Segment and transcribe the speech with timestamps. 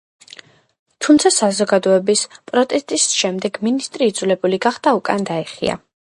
[1.07, 5.81] თუმცა საზოგადოების პროტესტის შემდეგ მინისტრი იძულებული გახდა უკან დაეხია.